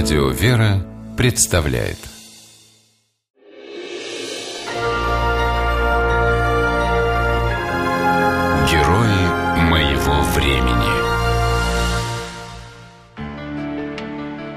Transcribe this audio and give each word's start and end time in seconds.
Радио 0.00 0.28
«Вера» 0.28 0.86
представляет. 1.16 1.98
Герои 8.70 9.58
моего 9.68 10.22
времени. 10.36 10.92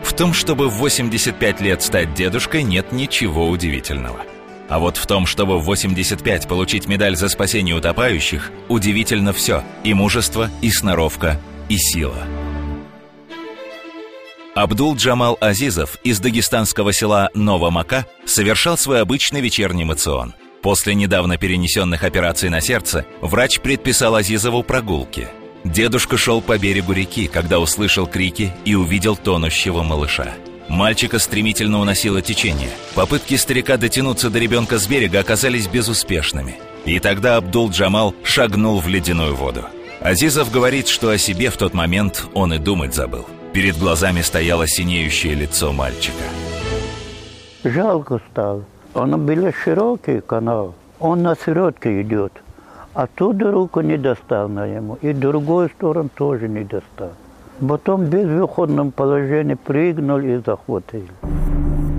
В 0.04 0.14
том, 0.14 0.34
чтобы 0.36 0.70
в 0.70 0.76
85 0.76 1.62
лет 1.62 1.82
стать 1.82 2.14
дедушкой, 2.14 2.62
нет 2.62 2.92
ничего 2.92 3.50
удивительного. 3.50 4.20
А 4.70 4.78
вот 4.78 4.98
в 4.98 5.08
том, 5.08 5.26
чтобы 5.26 5.58
в 5.58 5.64
85 5.64 6.48
получить 6.48 6.88
медаль 6.88 7.16
за 7.16 7.30
спасение 7.30 7.74
утопающих, 7.74 8.52
удивительно 8.70 9.34
все– 9.34 9.64
и 9.84 9.96
мужество, 9.96 10.52
и 10.62 10.70
сноровка, 10.70 11.40
и 11.68 11.78
сила– 11.78 12.28
Абдул 14.54 14.96
Джамал 14.96 15.38
Азизов 15.40 15.98
из 16.04 16.20
дагестанского 16.20 16.92
села 16.92 17.30
Новомака 17.34 18.06
совершал 18.26 18.78
свой 18.78 19.02
обычный 19.02 19.40
вечерний 19.40 19.86
мацион. 19.86 20.34
После 20.62 20.94
недавно 20.94 21.38
перенесенных 21.38 22.04
операций 22.04 22.50
на 22.50 22.60
сердце 22.60 23.06
врач 23.22 23.62
предписал 23.62 24.16
Азизову 24.16 24.62
прогулки. 24.62 25.30
Дедушка 25.64 26.18
шел 26.18 26.42
по 26.42 26.58
берегу 26.58 26.92
реки, 26.92 27.28
когда 27.28 27.60
услышал 27.60 28.08
крики 28.08 28.52
и 28.66 28.76
увидел 28.76 29.16
тонущего 29.16 29.84
малыша. 29.84 30.34
Мальчика 30.68 31.18
стремительно 31.20 31.80
уносило 31.80 32.22
течение. 32.22 32.72
Попытки 32.94 33.36
старика 33.36 33.78
дотянуться 33.78 34.30
до 34.30 34.40
ребенка 34.40 34.80
с 34.80 34.88
берега 34.88 35.20
оказались 35.20 35.68
безуспешными. 35.68 36.60
И 36.86 37.00
тогда 37.00 37.38
Абдул 37.38 37.70
Джамал 37.70 38.14
шагнул 38.24 38.82
в 38.82 38.88
ледяную 38.90 39.34
воду. 39.34 39.66
Азизов 40.02 40.52
говорит, 40.52 40.90
что 40.90 41.10
о 41.10 41.18
себе 41.18 41.52
в 41.52 41.58
тот 41.58 41.74
момент 41.74 42.26
он 42.34 42.54
и 42.54 42.58
думать 42.58 42.94
забыл– 42.94 43.26
Перед 43.54 43.78
глазами 43.78 44.22
стояло 44.22 44.66
синеющее 44.66 45.34
лицо 45.36 45.74
мальчика. 45.74 46.24
Жалко 47.66 48.22
стало. 48.32 48.64
Он 48.94 49.26
был 49.26 49.52
широкий 49.52 50.22
канал. 50.22 50.74
Он 51.00 51.22
на 51.22 51.36
середке 51.36 52.02
идет. 52.02 52.32
Оттуда 52.94 53.52
руку 53.52 53.82
не 53.82 53.98
достал 53.98 54.48
на 54.48 54.66
ему. 54.66 54.98
И 55.02 55.12
другую 55.12 55.70
сторону 55.70 56.10
тоже 56.16 56.48
не 56.48 56.64
достал. 56.64 57.12
Потом 57.60 58.06
без 58.06 58.28
выходном 58.28 58.92
положении 58.92 59.56
прыгнул 59.56 60.20
и 60.20 60.38
захватил. 60.38 61.08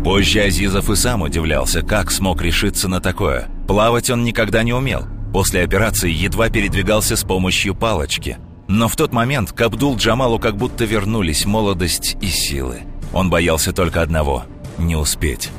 Позже 0.05 0.41
Азизов 0.41 0.91
и 0.91 0.97
сам 0.97 1.23
удивлялся, 1.23 1.83
как 1.83 2.11
смог 2.11 2.43
решиться 2.43 2.89
на 2.89 3.01
такое. 3.01 3.49
Плавать 3.69 4.11
он 4.11 4.25
никогда 4.25 4.63
не 4.63 4.73
умел. 4.73 5.03
После 5.33 5.63
операции 5.63 6.11
едва 6.11 6.49
передвигался 6.49 7.17
с 7.17 7.25
помощью 7.25 7.75
палочки– 7.75 8.39
но 8.69 8.89
в 8.89 8.97
тот 8.97 9.13
момент 9.13 9.53
к 9.53 9.61
Абдул-Джамалу 9.61 10.39
как 10.39 10.57
будто 10.57 10.85
вернулись 10.85 11.45
молодость 11.45 12.17
и 12.21 12.27
силы. 12.27 12.83
Он 13.13 13.31
боялся 13.31 13.73
только 13.73 14.03
одного– 14.03 14.45
не 14.79 14.97
успеть. 14.97 15.51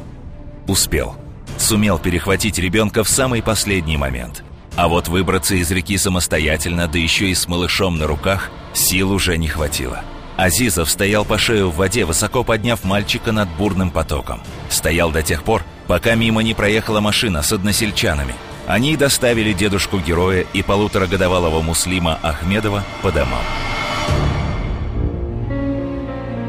Успел. 0.68 1.16
Сумел 1.58 2.00
перехватить 2.00 2.58
ребенка 2.58 3.04
в 3.04 3.10
самый 3.10 3.44
последний 3.44 3.98
момент. 3.98 4.44
А 4.76 4.88
вот 4.88 5.08
выбраться 5.08 5.56
из 5.56 5.70
реки 5.70 5.98
самостоятельно, 5.98 6.88
да 6.88 6.98
еще 6.98 7.30
и 7.30 7.36
с 7.36 7.48
малышом 7.48 7.98
на 7.98 8.08
руках, 8.08 8.50
сил 8.74 9.12
уже 9.12 9.38
не 9.38 9.48
хватило. 9.48 10.02
Азизов 10.36 10.90
стоял 10.90 11.26
по 11.26 11.38
шею 11.38 11.70
в 11.70 11.76
воде, 11.76 12.06
высоко 12.06 12.44
подняв 12.44 12.84
мальчика 12.84 13.32
над 13.32 13.50
бурным 13.56 13.92
потоком. 13.92 14.42
Стоял 14.70 15.12
до 15.12 15.22
тех 15.22 15.44
пор, 15.44 15.64
пока 15.88 16.16
мимо 16.16 16.42
не 16.42 16.56
проехала 16.56 17.02
машина 17.02 17.44
с 17.44 17.52
односельчанами– 17.52 18.34
они 18.68 18.98
доставили 18.98 19.54
дедушку-героя 19.54 20.46
и 20.54 20.62
полуторагодовалого 20.62 21.62
Муслима 21.62 22.20
Ахмедова 22.22 22.84
по 23.02 23.12
домам. 23.12 23.44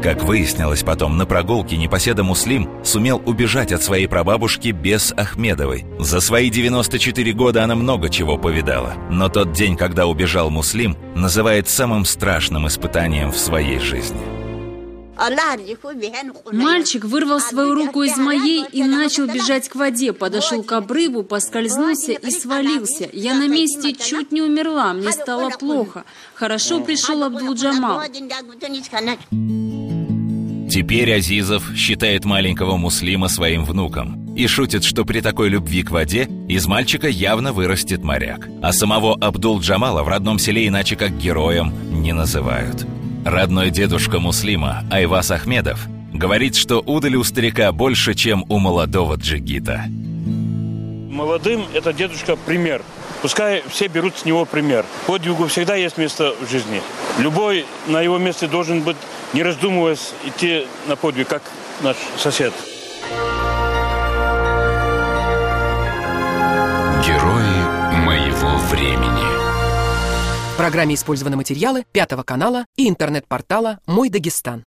Как 0.05 0.23
выяснилось 0.23 0.83
потом, 0.83 1.17
на 1.17 1.25
прогулке 1.25 1.77
непоседа 1.77 2.23
Муслим 2.23 2.69
сумел 2.83 3.19
убежать 3.25 3.71
от 3.71 3.81
своей 3.81 4.07
прабабушки 4.07 4.67
без 4.67 5.11
Ахмедовой. 5.17 5.87
За 5.97 6.21
свои 6.21 6.51
94 6.51 7.33
года 7.33 7.63
она 7.63 7.73
много 7.73 8.09
чего 8.09 8.37
повидала. 8.37 8.93
Но 9.09 9.29
тот 9.29 9.51
день, 9.53 9.75
когда 9.75 10.05
убежал 10.05 10.51
Муслим, 10.51 10.95
называет 11.15 11.69
самым 11.69 12.05
страшным 12.05 12.67
испытанием 12.67 13.31
в 13.31 13.37
своей 13.39 13.79
жизни. 13.79 14.44
Мальчик 16.51 17.05
вырвал 17.05 17.39
свою 17.39 17.73
руку 17.73 18.03
из 18.03 18.17
моей 18.17 18.65
и 18.71 18.83
начал 18.83 19.27
бежать 19.27 19.69
к 19.69 19.75
воде. 19.75 20.13
Подошел 20.13 20.63
к 20.63 20.71
обрыву, 20.73 21.23
поскользнулся 21.23 22.13
и 22.13 22.31
свалился. 22.31 23.09
Я 23.13 23.35
на 23.35 23.47
месте 23.47 23.93
чуть 23.93 24.31
не 24.31 24.41
умерла, 24.41 24.93
мне 24.93 25.11
стало 25.11 25.49
плохо. 25.49 26.03
Хорошо 26.33 26.81
пришел 26.81 27.23
Абдул-Джамал. 27.23 28.01
Теперь 30.69 31.13
Азизов 31.13 31.63
считает 31.75 32.25
маленького 32.25 32.75
муслима 32.75 33.29
своим 33.29 33.63
внуком 33.63 34.35
и 34.35 34.47
шутит, 34.47 34.83
что 34.83 35.05
при 35.05 35.21
такой 35.21 35.47
любви 35.47 35.83
к 35.83 35.91
воде 35.91 36.27
из 36.49 36.67
мальчика 36.67 37.07
явно 37.07 37.53
вырастет 37.53 38.03
моряк. 38.03 38.49
А 38.61 38.73
самого 38.73 39.15
Абдул-Джамала 39.15 40.03
в 40.03 40.07
родном 40.07 40.39
селе 40.39 40.67
иначе 40.67 40.95
как 40.95 41.17
героем 41.17 41.73
не 42.01 42.11
называют. 42.11 42.85
Родной 43.25 43.71
дедушка 43.71 44.19
Муслима, 44.19 44.83
Айвас 44.91 45.31
Ахмедов, 45.31 45.87
говорит, 46.13 46.55
что 46.55 46.79
удали 46.79 47.15
у 47.15 47.23
старика 47.23 47.71
больше, 47.71 48.13
чем 48.13 48.45
у 48.49 48.59
молодого 48.59 49.15
джигита. 49.15 49.85
Молодым 51.09 51.65
это 51.73 51.91
дедушка 51.91 52.35
пример. 52.35 52.83
Пускай 53.23 53.63
все 53.67 53.87
берут 53.87 54.15
с 54.15 54.25
него 54.25 54.45
пример. 54.45 54.85
Подвигу 55.07 55.47
всегда 55.47 55.73
есть 55.73 55.97
место 55.97 56.35
в 56.39 56.47
жизни. 56.47 56.83
Любой 57.17 57.65
на 57.87 57.99
его 57.99 58.19
месте 58.19 58.45
должен 58.45 58.81
быть, 58.81 58.97
не 59.33 59.41
раздумываясь, 59.41 60.13
идти 60.23 60.67
на 60.87 60.95
подвиг, 60.95 61.27
как 61.27 61.41
наш 61.81 61.95
сосед. 62.19 62.53
Герои 67.03 68.05
моего 68.05 68.55
времени. 68.69 69.34
В 70.55 70.57
программе 70.57 70.95
использованы 70.95 71.35
материалы 71.35 71.83
Пятого 71.91 72.23
канала 72.23 72.65
и 72.77 72.87
интернет-портала 72.87 73.79
«Мой 73.87 74.07
Дагестан». 74.07 74.63